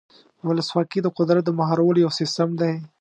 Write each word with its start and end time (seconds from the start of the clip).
ولسواکي 0.47 0.99
د 1.03 1.07
قدرت 1.17 1.43
د 1.45 1.49
مهارولو 1.59 2.03
یو 2.05 2.11
سیستم 2.19 2.49
دی. 2.61 2.73